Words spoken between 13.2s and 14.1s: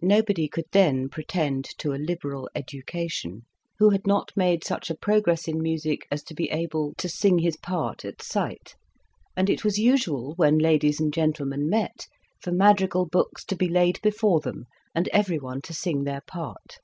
to be laid